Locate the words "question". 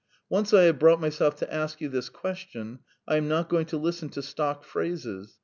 2.09-2.79